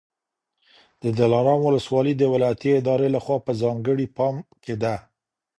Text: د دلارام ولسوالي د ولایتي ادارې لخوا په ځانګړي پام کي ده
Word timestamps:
د 1.03 1.05
دلارام 1.19 1.61
ولسوالي 1.63 2.13
د 2.17 2.23
ولایتي 2.33 2.69
ادارې 2.79 3.07
لخوا 3.15 3.37
په 3.45 3.51
ځانګړي 3.61 4.07
پام 4.17 4.35
کي 4.63 4.75
ده 4.81 4.93